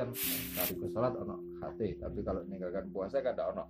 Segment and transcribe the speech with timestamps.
[0.00, 3.64] kan ke sholat ono hati tapi kalau meninggalkan puasa kan ada ono.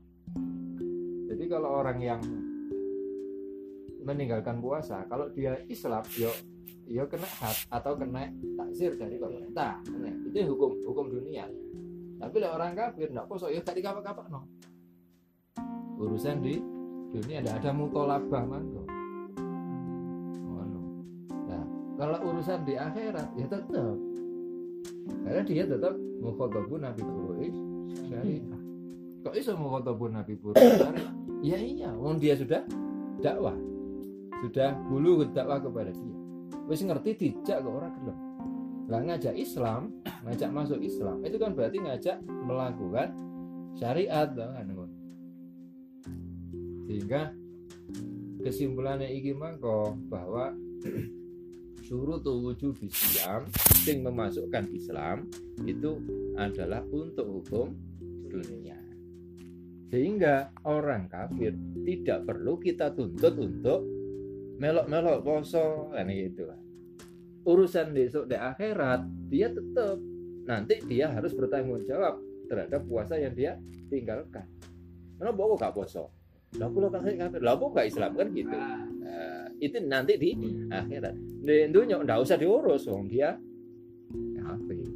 [1.30, 2.22] Jadi kalau orang yang
[4.06, 6.30] meninggalkan puasa kalau dia Islam yo
[6.90, 9.82] yo kena hat atau kena taksir dari pemerintah
[10.30, 11.50] itu hukum hukum dunia.
[12.20, 14.46] Tapi lah orang kafir ndak poso yo gak dikapak-kapak no
[16.00, 16.56] urusan di
[17.12, 18.82] dunia ada ada mutolabah mangko
[21.44, 21.64] nah
[22.00, 23.96] kalau urusan di akhirat ya tetap
[25.20, 27.56] karena dia tetap mukhotobu nabi furu'is
[28.06, 28.60] syariah
[29.24, 32.60] kok iso mukhotobu nabi furu'is syariah ya iya wong dia sudah
[33.20, 33.56] dakwah.
[34.40, 36.16] Sudah bulu dakwah kepada dia.
[36.64, 38.18] Wis ngerti dijak kok orang gelem.
[38.90, 39.92] Lah ngajak Islam
[40.26, 43.14] ngajak masuk Islam itu kan berarti ngajak melakukan
[43.78, 44.66] syariat kan
[46.90, 47.30] sehingga
[48.42, 50.50] kesimpulannya iki mangko bahwa
[51.90, 53.50] syurutu wujud Islam
[53.82, 55.26] yang memasukkan Islam
[55.66, 55.98] itu
[56.38, 57.74] adalah untuk hukum
[58.30, 58.78] dunia.
[59.90, 61.50] Sehingga orang kafir
[61.82, 63.82] tidak perlu kita tuntut untuk
[64.62, 66.46] melok-melok poso kan gitu.
[67.42, 69.98] Urusan besok di akhirat dia tetap
[70.46, 73.58] nanti dia harus bertanggung jawab terhadap puasa yang dia
[73.90, 74.46] tinggalkan.
[75.18, 76.14] Karena bawa gak poso?
[76.54, 78.54] Lah aku lo kafir kafir lah gak Islam kan gitu.
[78.54, 79.29] Nah,
[79.60, 80.32] itu nanti di
[80.72, 81.14] akhirat.
[81.44, 83.36] Di dunia nggak usah diurus wong dia.
[84.10, 84.90] Kafir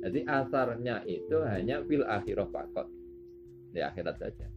[0.00, 2.88] jadi asarnya itu hanya fil akhirah fakot.
[3.70, 4.48] Di akhirat saja.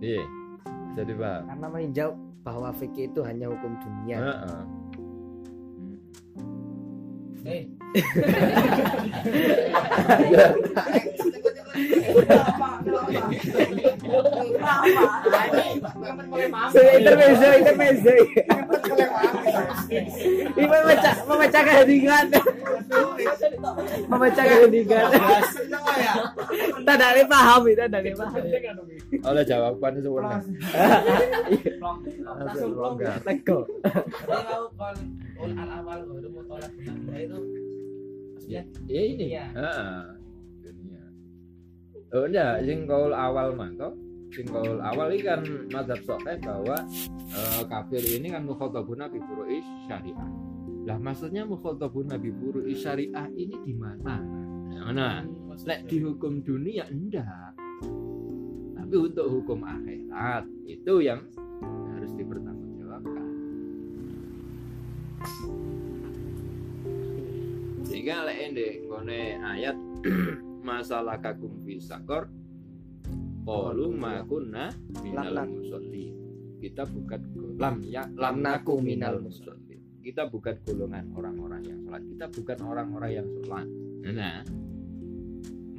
[0.00, 0.24] Iya
[0.98, 2.10] jadi paham karena meninjau
[2.42, 4.18] bahwa fikih itu hanya hukum dunia.
[4.18, 4.66] Heeh.
[7.40, 7.64] Eh,
[16.70, 18.12] So, intermezzo, intermezzo.
[20.58, 22.26] Ini memecah, memecah keheningan.
[24.10, 25.08] Memecah keheningan.
[26.80, 28.42] Tidak ada paham, tidak ada paham.
[29.20, 30.38] oleh jawaban sempurna
[32.24, 33.66] langsung longgar Lego.
[33.66, 34.96] Mau kon
[35.56, 37.38] al awal baru mau tolak benar itu
[38.46, 39.46] ya ini Iya.
[42.10, 43.94] Oh enggak sing kaul awal mangko
[44.34, 46.74] sing kaul awal ini kan mazhab sokeh bahwa
[47.30, 50.30] eh, kafir ini kan mukhotabuna bi furu'i syariah.
[50.90, 54.18] Lah maksudnya mukhotabuna bi furu'i syariah ini di mana?
[54.80, 55.22] Mana
[55.62, 57.54] lek di hukum dunia enggak
[58.74, 61.22] tapi untuk hukum akhirat itu yang
[61.94, 63.26] harus dipertanggungjawabkan.
[67.86, 69.78] Sehingga lek ndek ngone ayat
[70.60, 72.28] masalah kagum fi sakor
[73.44, 76.14] qalu ma kunna minal musallin
[76.60, 77.20] kita bukan
[77.56, 79.70] lam ya lam naku minal musallin
[80.00, 82.02] kita bukan golongan orang-orang yang sholat.
[82.08, 83.68] Kita bukan orang-orang yang sholat.
[84.10, 84.40] Nah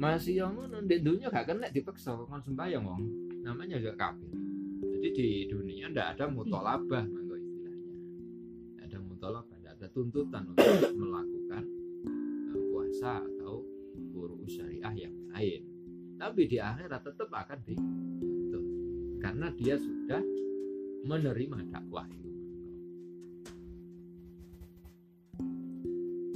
[0.02, 3.02] masih yang ngono di dunia gak kena dipaksa kon sembahyang wong.
[3.42, 4.30] Namanya juga kafir.
[5.02, 7.94] Jadi di dunia ndak ada mutolabah mangko istilahnya.
[8.86, 10.66] Ada mutolabah ndak ada tuntutan untuk
[11.02, 11.62] melakukan
[12.54, 13.66] eh, puasa atau
[14.12, 15.72] guru syariah yang lain
[16.22, 18.64] tapi di akhirat tetap akan dituntut
[19.18, 20.22] karena dia sudah
[21.02, 22.30] menerima dakwah itu.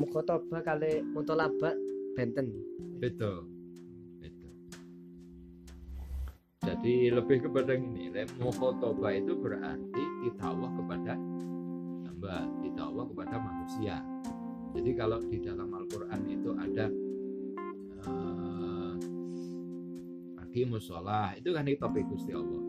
[0.02, 1.70] Mukhotoba kali mutolaba
[2.18, 2.50] benten.
[2.98, 3.46] betul.
[4.18, 4.52] Betul.
[6.66, 8.10] Jadi lebih kepada ini
[8.42, 11.14] mukhotoba itu berarti ditawah kepada
[12.10, 14.02] hamba ditawah kepada manusia.
[14.74, 16.90] Jadi kalau di dalam Al-Quran itu ada
[20.56, 21.36] Aqimus sholah.
[21.36, 22.64] Itu kan topik Gusti Allah.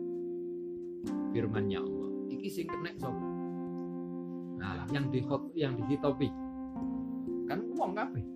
[1.32, 2.12] Firmannya Allah.
[2.36, 3.16] Iki sing kena sapa?
[4.60, 5.24] Nah yang di
[5.56, 6.36] yang di topik.
[7.48, 8.28] Kan uang kabeh.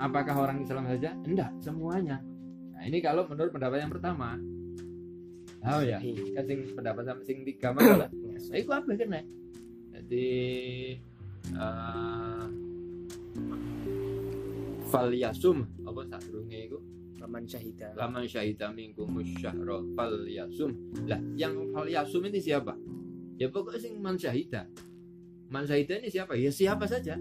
[0.00, 1.12] Apakah orang Islam saja?
[1.28, 2.24] Enggak semuanya.
[2.72, 4.40] Nah ini kalau menurut pendapat yang pertama.
[5.68, 6.00] Oh ya?
[6.32, 8.08] Kan sing pendapat sama sing tiga masalah.
[8.08, 9.20] Nah, itu apa kena.
[9.92, 10.28] Jadi
[11.52, 12.44] eh
[14.88, 16.80] fal apa sadurunge iku
[17.18, 17.90] Paman syahida.
[17.98, 19.10] laman syahida minkum
[19.42, 20.70] syahra fal yasum.
[21.10, 22.78] Lah yang fal yasum ini siapa?
[23.34, 24.70] Ya pokoknya sing man syahida.
[25.50, 26.38] Man syahida ini siapa?
[26.38, 27.18] Ya siapa saja.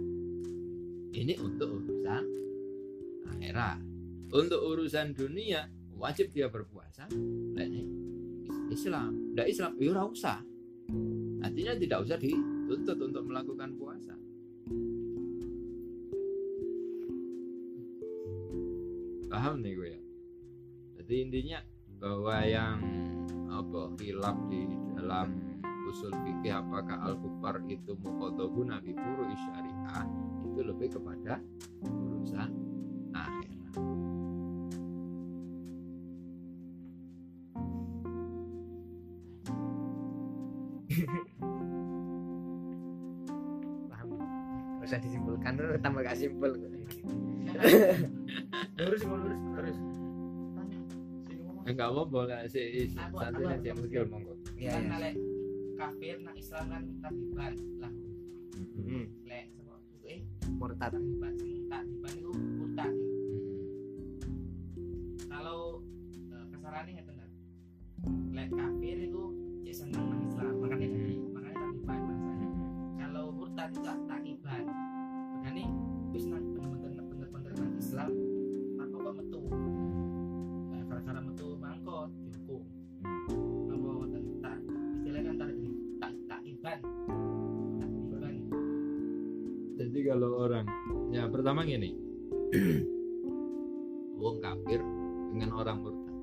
[1.14, 2.24] Ini untuk urusan
[3.26, 3.80] akhirat.
[4.28, 5.66] Untuk urusan dunia
[5.98, 7.10] wajib dia berpuasa.
[7.58, 7.68] Lah
[8.70, 9.34] Islam.
[9.34, 10.40] Tidak Islam ya usah.
[11.42, 13.87] Artinya tidak usah dituntut untuk melakukan puasa
[19.38, 20.02] paham nih gue ya.
[20.98, 21.62] Jadi intinya
[22.02, 22.82] bahwa yang
[23.54, 24.66] apa hilaf di
[24.98, 30.10] dalam usul fikih apakah al kufar itu muqaddabun nabi furu syariah
[30.42, 31.38] itu lebih kepada
[31.86, 32.50] urusan
[33.14, 33.78] akhirat.
[43.86, 44.10] Paham.
[44.82, 46.58] Usah disimpulkan tambah gak simpul
[51.68, 54.34] enggak apa boleh si Aku- santai yang mungkin monggo.
[54.56, 55.16] Iya kan iya lek
[55.76, 57.94] kafir nak Islam kan tabiban lah.
[58.78, 60.20] Hmm, lek sama eh
[60.56, 60.92] murtad.
[60.96, 62.94] tabiban sing tabiban itu murtad.
[65.28, 65.60] Kalau
[66.32, 67.30] eh, kasarannya nggak benar
[68.32, 69.22] lek kafir itu
[69.62, 70.54] cek senang nang Islam.
[70.58, 70.88] Makanya
[71.30, 72.48] makanya tabiban bahasanya.
[72.98, 74.64] Kalau murtad itu tak takiban
[75.38, 75.64] makanya
[76.10, 78.10] wis nang bener-bener bener-bener nang Islam
[89.98, 90.62] jadi kalau orang
[91.10, 91.90] ya pertama gini.
[94.22, 94.78] Wong kafir
[95.34, 96.14] dengan orang murtad.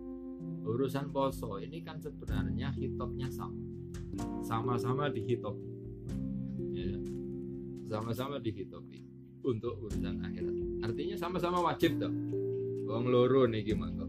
[0.63, 3.59] Urusan poso ini kan sebenarnya hitopnya sama.
[4.47, 5.75] Sama-sama dihitopi
[6.71, 6.95] ya.
[7.91, 9.03] sama-sama dihitopi
[9.43, 10.55] untuk urusan akhirat.
[10.87, 12.15] Artinya sama-sama wajib toh.
[12.87, 14.07] Wong loro nih gimana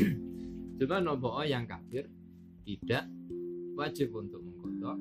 [0.80, 2.08] cuma nopo yang kafir
[2.64, 3.04] tidak
[3.76, 4.96] wajib untuk mengkodok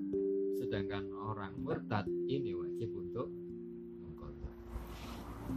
[0.60, 3.32] sedangkan orang murtad ini wajib untuk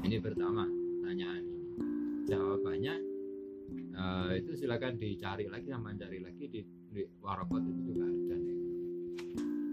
[0.06, 1.60] ini pertama pertanyaan ini.
[2.26, 2.94] Jawabannya
[3.94, 8.58] eh, itu silakan dicari lagi sama cari lagi di, di warokot itu juga ada nih.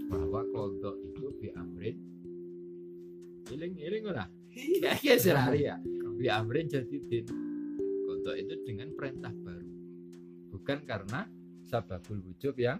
[0.09, 1.97] Bahwa kodok itu diamrin
[3.51, 5.77] iling iling ora ya ya sehari ya.
[6.17, 7.25] Diamrin jadi din.
[8.05, 9.73] Kodok itu dengan perintah baru.
[10.53, 11.25] Bukan karena
[11.65, 12.79] sababul wujub yang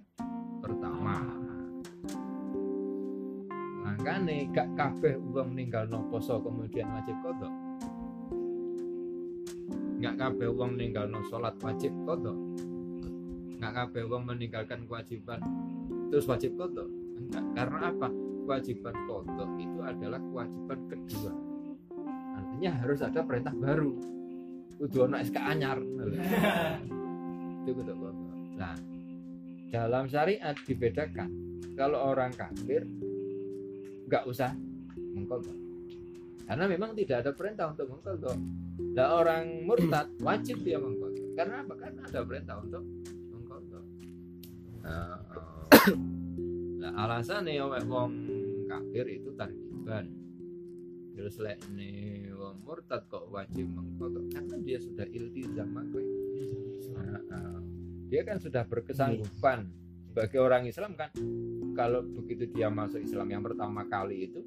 [0.61, 1.42] pertama
[4.03, 7.53] makanya gak kabeh uang ninggal no poso kemudian wajib kodok.
[10.03, 12.35] Nggak kabeh uang ninggal no sholat wajib kodok.
[13.63, 15.39] Nggak kabeh uang meninggalkan kewajiban
[16.11, 16.91] terus wajib kodok.
[17.15, 18.11] Enggak karena apa?
[18.43, 21.31] Kewajiban kodok itu adalah kewajiban kedua.
[22.35, 23.91] Artinya harus ada perintah baru.
[24.83, 25.79] Kudu ono SK anyar.
[27.63, 28.35] Itu kudu kodok.
[28.59, 28.75] Nah
[29.71, 31.31] dalam syariat dibedakan
[31.79, 32.83] kalau orang kafir
[34.07, 34.51] nggak usah
[35.15, 35.57] mengkodok
[36.43, 38.37] karena memang tidak ada perintah untuk mengkodok
[38.93, 41.73] nah orang murtad wajib dia mengkodok karena apa?
[41.79, 42.83] Karena ada perintah untuk
[43.31, 43.85] mengkodok
[44.83, 45.17] nah,
[45.71, 45.93] eh,
[46.83, 48.11] nah alasannya wong
[48.69, 50.11] kafir itu tariban
[51.13, 56.01] terus lek nih wong murtad kok wajib mengkodok karena dia sudah iltizam maka
[56.93, 57.59] Nah, eh,
[58.11, 59.65] dia kan sudah berkesanggupan
[60.11, 61.09] sebagai orang Islam kan
[61.73, 64.41] kalau begitu dia masuk Islam yang pertama kali itu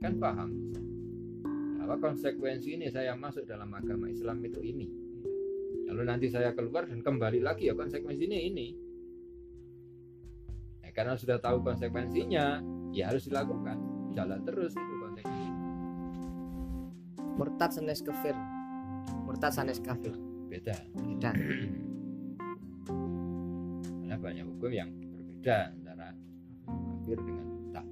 [0.00, 0.50] kan paham.
[1.80, 4.88] Apa konsekuensi ini saya masuk dalam agama Islam itu ini?
[5.90, 8.68] Lalu nanti saya keluar dan kembali lagi ya konsekuensinya ini.
[10.86, 12.62] Ya, karena sudah tahu konsekuensinya
[12.94, 13.78] ya harus dilakukan.
[14.10, 15.70] Jalan terus itu konsekuensinya
[17.40, 18.36] murtad sanes kafir.
[19.24, 20.12] Murtad sanes kafir.
[20.52, 20.76] Beda.
[20.92, 21.32] Beda.
[24.04, 25.72] Karena banyak hukum yang berbeda
[27.10, 27.82] kafir dengan murtad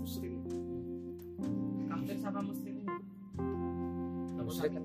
[0.00, 0.40] muslim.
[1.92, 2.88] Kafir sama muslim ini.
[4.32, 4.80] Kan menyebutkan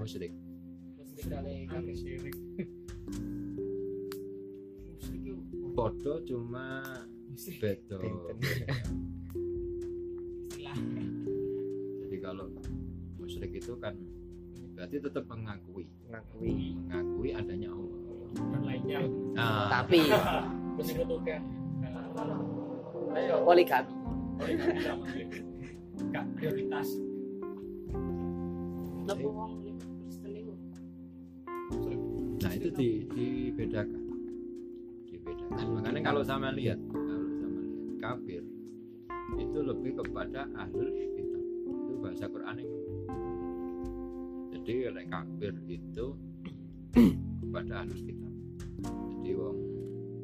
[0.00, 0.32] musyrik.
[0.96, 1.92] Muslim kali kafir.
[1.92, 2.32] Syirik.
[4.96, 5.36] Muslim itu
[5.76, 6.80] podo cuma
[7.36, 8.00] beda.
[8.00, 8.80] Istilah.
[12.00, 12.48] Jadi kalau
[13.20, 13.92] musyrik itu kan
[14.80, 15.84] berarti tetap mengakui.
[16.08, 16.72] Mengakui.
[16.88, 18.00] Mengakui adanya Allah.
[18.32, 18.98] Dan lainnya.
[19.36, 20.08] Nah, tapi.
[20.80, 21.42] Menyebutkan
[23.12, 23.92] ayo poligami.
[26.08, 26.88] Gak prioritas.
[32.40, 34.02] Nah itu di, dibedakan.
[35.12, 35.66] Dibedakan.
[35.76, 36.80] Makanya kalau sama lihat.
[36.88, 38.42] Kalau sama lihat kafir
[39.36, 41.44] itu lebih kepada ahlul kitab.
[41.68, 42.72] Itu bahasa Quran yang
[44.62, 46.06] jadi oleh kafir itu
[47.40, 48.32] kepada ahlul kitab
[49.30, 49.58] jadi wong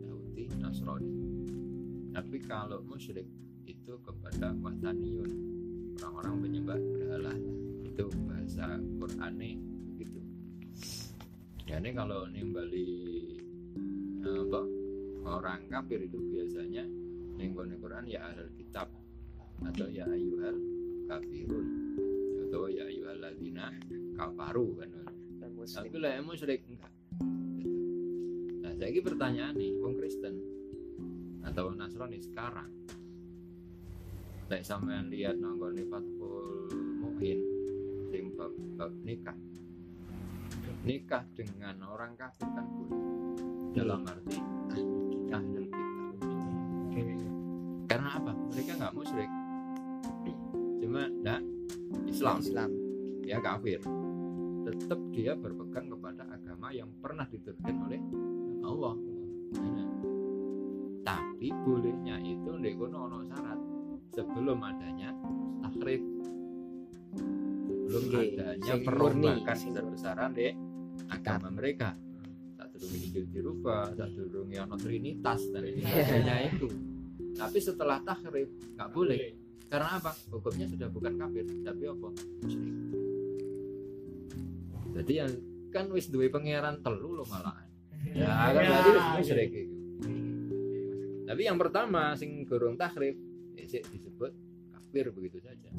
[0.09, 1.13] Yahudi Nasrani.
[2.17, 3.29] Tapi kalau musyrik
[3.69, 5.31] itu kepada wataniyun
[6.01, 7.35] orang-orang penyembah berhala.
[7.87, 9.61] Itu bahasa Qur'ane
[9.95, 10.21] begitu.
[11.69, 12.89] Ya ini kalau nimbali
[14.27, 14.61] apa
[15.23, 16.83] orang kafir itu biasanya
[17.39, 18.91] ninggone Quran ya ahlul kitab
[19.63, 20.59] atau ya ayyuhal
[21.07, 21.86] kafirun
[24.27, 24.91] kafaru kan.
[25.39, 25.87] Dan muslim.
[25.87, 26.93] tapi lah musyrik enggak.
[28.65, 30.35] Nah saya ini pertanyaan nih wong Kristen
[31.47, 32.71] atau Nasrani sekarang?
[34.47, 36.71] Lek sampean lihat nonton Fathul
[37.03, 37.41] Mu'in
[38.11, 39.37] sing bab, bab nikah.
[40.87, 42.99] Nikah dengan orang kafir kan boleh.
[43.75, 44.39] Dalam arti
[44.73, 45.43] ahlul kitab
[47.87, 48.33] karena apa?
[48.55, 49.31] Mereka nggak musyrik.
[50.83, 51.43] Cuma enggak
[52.07, 52.39] Islam.
[52.43, 52.71] Islam.
[53.27, 53.83] ya kafir
[54.77, 58.01] tetap dia berpegang kepada agama yang pernah diturunkan oleh
[58.63, 58.95] Allah.
[59.57, 59.89] Nah,
[61.07, 63.61] tapi bolehnya itu ndek kono ono syarat.
[64.13, 65.13] Sebelum adanya
[65.65, 66.03] tahrif
[67.87, 70.55] sebelum Oke, adanya perombakan sing besar-besaran dek
[71.13, 71.97] agama mereka.
[72.57, 76.69] Tak durungi Injil dirubah tak durungi ono trinitas dan sebagainya itu.
[77.37, 79.21] Tapi setelah tahrif nggak boleh.
[79.67, 80.15] Karena apa?
[80.31, 82.09] Hukumnya sudah bukan kafir tapi apa?
[82.39, 82.86] Musyrik
[84.97, 85.33] jadi yang
[85.69, 87.69] kan wis duwe pangeran telu lo malahan.
[88.17, 89.77] Ya kan berarti wis musyrik iku.
[91.27, 93.19] tapi yang pertama sing gorong tahrif
[93.59, 94.31] ya, disebut
[94.71, 95.75] kafir begitu saja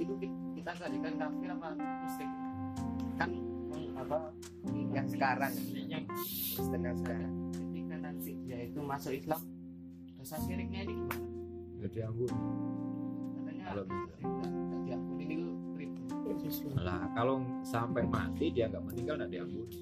[0.00, 2.30] itu ki- kita jadikan kafir apa musyrik
[3.14, 3.30] kan
[3.68, 4.16] meng- apa
[4.90, 5.52] Yang sekarang.
[5.86, 6.04] yang
[6.58, 7.32] sekarang.
[7.54, 9.40] ketika nanti dia itu masuk Islam
[10.16, 11.20] dosa syiriknya ini gimana?
[11.80, 12.32] jadi ampun
[13.36, 14.12] Katanya Kalau bisa.
[14.18, 15.48] tidak diampuni itu
[16.76, 19.78] lah kalau sampai mati dia nggak meninggal nggak diampuni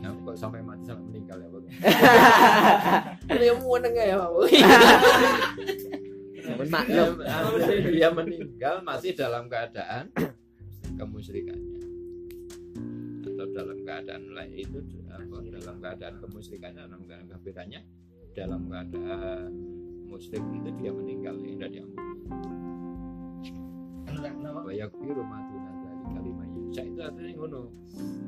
[0.00, 1.64] ya, kok sampai mati sampai meninggal ya Bang?
[3.40, 4.32] Dia mau nengah ya, Pak.
[6.60, 7.12] Mohon dia, maklum.
[7.96, 10.04] dia meninggal masih dalam keadaan
[11.00, 11.80] kemusyrikannya
[13.24, 17.80] atau dalam keadaan lain itu apa, dalam keadaan kemusyrikannya dalam keadaan kafirannya
[18.36, 19.48] dalam keadaan
[20.10, 22.08] musyrik itu dia meninggal ya tidak diampuni
[24.04, 24.28] Kenapa?
[24.36, 24.60] Kenapa?
[24.66, 27.60] wa yaghfiru ma duna dzalika liman yasha itu artinya ngono.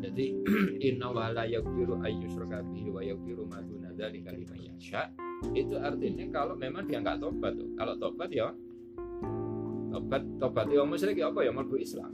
[0.02, 0.24] Jadi
[0.90, 5.14] inna wa la yaghfiru ayyushraka bihi wa yaghfiru ma duna dzalika liman yasha.
[5.54, 7.70] Itu artinya kalau memang dia nggak tobat tuh.
[7.78, 8.50] Kalau tobat ya
[9.94, 11.54] tobat tobat ya musyrik ya apa ya?
[11.54, 12.12] Mlebu Islam.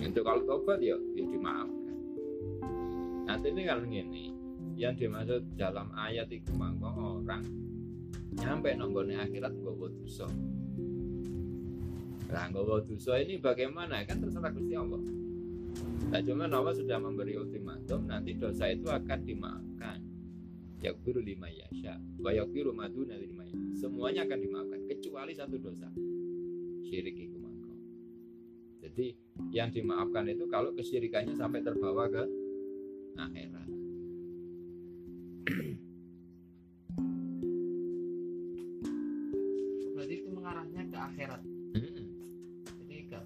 [0.00, 1.96] Itu kalau tobat ya ya dimaafkan.
[3.28, 4.24] Nanti ini kalau gini
[4.80, 7.44] yang dimaksud dalam ayat itu mangko orang
[8.34, 10.26] nyampe nonggone akhirat nggawa dosa
[12.30, 14.04] Nah, nggawa dosa ini bagaimana?
[14.08, 15.00] Kan terserah Gusti Allah.
[16.10, 19.98] Nah, cuma Allah sudah memberi ultimatum nanti dosa itu akan dimaafkan.
[20.84, 23.88] Yakbiru lima yasha, wa yakbiru maduna lima yasha.
[23.88, 25.88] Semuanya akan dimaafkan kecuali satu dosa.
[26.84, 27.34] Syirik itu.
[28.84, 29.16] Jadi
[29.50, 32.22] yang dimaafkan itu kalau kesyirikannya sampai terbawa ke
[33.16, 33.73] akhirat.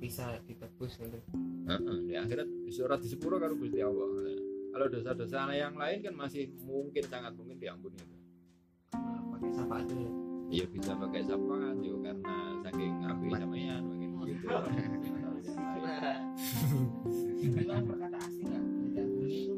[0.09, 1.21] Bisa ditebus gitu.
[1.69, 4.09] Heeh, di akhirat surat di sepuro karo Gusti Allah.
[4.73, 8.01] Kalau dosa-dosa yang lain kan masih mungkin sangat mungkin diampuni.
[8.97, 9.85] Nah, pakai syafaat.
[10.49, 14.49] Ya bisa pakai syafaat ya karena saking api sampean mungkin gitu.
[17.39, 18.65] Itu kan perkata asing nggak?
[18.97, 19.55] Diampuni itu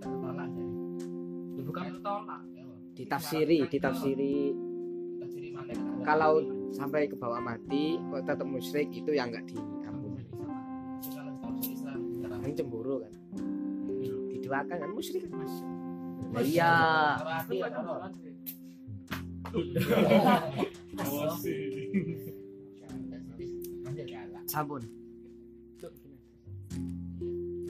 [0.00, 0.72] tertolak dari.
[1.52, 2.42] Ya, bukan tertolak.
[2.56, 2.64] ya.
[2.96, 4.36] Ditafsiri, ditafsiri.
[5.20, 5.72] Ditafsiri mana?
[5.76, 6.00] kan?
[6.02, 10.24] Kalau sampai ke bawah mati, kok tetap musyrik itu yang nggak diampuni.
[10.26, 10.46] Kita.
[12.42, 13.12] Kan cemburu kan.
[14.30, 15.54] Diduakan kan musyrik kan mas.
[16.36, 16.74] Iya.
[17.50, 17.68] ya.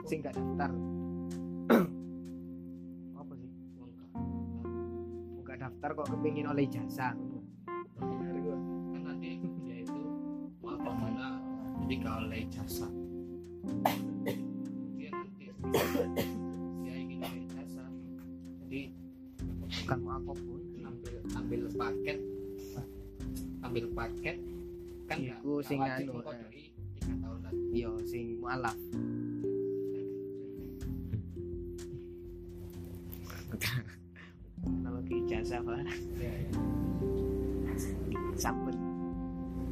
[0.09, 0.73] Sing gak daftar.
[3.13, 3.51] Apa sih?
[3.77, 4.13] Wong gak-
[5.37, 7.13] buka daftar kok kepingin oleh jasa.
[7.13, 9.37] Kan nanti
[9.69, 10.01] dia itu
[10.65, 11.37] apa mana
[11.85, 12.89] jadi kalau oleh jasa.
[13.69, 15.45] Kemudian nanti
[16.81, 17.85] dia ingin oleh jasa.
[18.65, 18.81] Jadi
[19.85, 22.19] bukan mau apa pun ambil ambil paket.
[23.61, 24.37] Ambil paket
[25.05, 26.21] kan Iku sing wajib anu,
[35.57, 35.81] pak
[36.21, 36.51] ya, ya.
[38.37, 38.77] sampel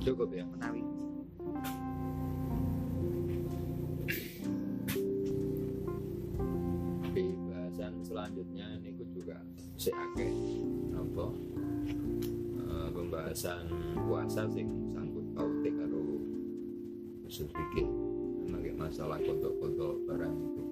[0.06, 0.47] cukup ya?
[0.47, 0.83] Menawi.
[7.11, 9.42] Di bahasan selanjutnya ini juga
[9.75, 10.30] si akeh
[10.95, 11.26] apa?
[12.62, 13.66] Eh, pembahasan
[14.06, 16.23] puasa sing sangkut pautik karo
[17.26, 17.90] usul fikih.
[18.47, 20.64] Memang masalah kodok-kodok barang itu.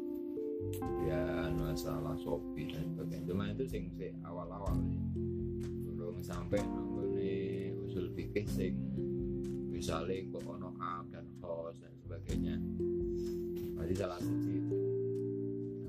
[1.11, 2.94] Ya masalah sopi dan
[3.25, 5.01] cuma itu sing si awal-awal ya.
[5.95, 8.77] belum sampai nanggone usul fikih sing
[9.73, 12.57] misalnya kok ono am dan khos dan sebagainya.
[13.77, 14.57] Berarti salah siji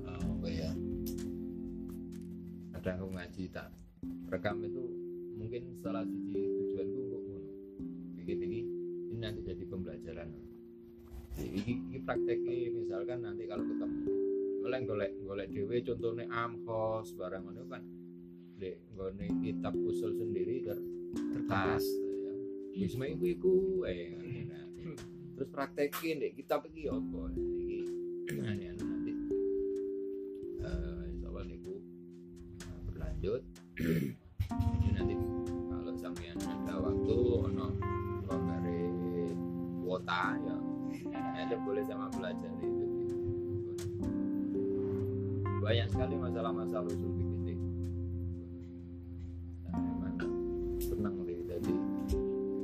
[0.04, 0.70] eh, apa ya?
[2.76, 3.72] Kadang aku ngaji tak
[4.28, 4.84] rekam itu
[5.38, 7.52] mungkin salah siji tujuanku untuk ngono.
[8.20, 8.60] Bikin ini
[9.12, 10.28] ini nanti jadi pembelajaran.
[11.36, 14.25] Jadi, ini, ini prakteknya misalkan nanti kalau ketemu
[14.66, 17.82] oleh golek golek dewe contohnya amhos barang itu kan.
[18.58, 20.78] Di nggone kitab usul sendiri ter
[21.14, 22.32] terkas ya.
[22.74, 24.10] Wis iku eh
[24.50, 24.66] nah.
[25.38, 27.20] terus praktekin deh kitab iki apa?
[27.30, 27.78] Iki
[28.74, 29.12] nanti.
[30.66, 31.78] Eh insya Allah niku
[32.58, 33.42] eh, berlanjut.
[34.82, 35.14] Jadi nanti
[35.70, 37.66] kalau sampean ada waktu ono
[38.26, 38.82] lombare
[39.86, 40.56] kuota ya.
[41.14, 42.75] Ada boleh sama belajar
[45.66, 47.58] banyak sekali masalah-masalah usul fikih.
[49.66, 50.14] Nah, memang
[50.78, 51.74] senang deh jadi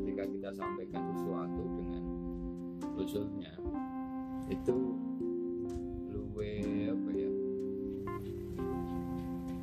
[0.07, 1.99] ketika kita sampaikan sesuatu dengan
[2.95, 3.59] usulnya
[4.47, 4.95] itu
[6.15, 6.55] luwe
[6.95, 7.31] apa ya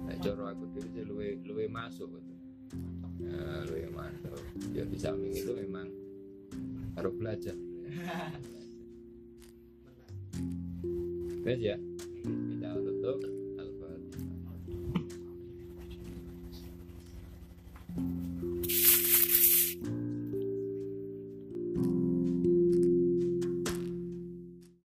[0.04, 2.12] nah, coro aku diri sih luwe luwe masuk.
[2.12, 2.36] Gitu
[3.24, 4.36] nah, luwe masuk.
[4.76, 5.88] Ya di samping itu memang
[7.00, 7.56] harus belajar.
[11.40, 11.80] Guys ya
[13.10, 13.39] kita tutup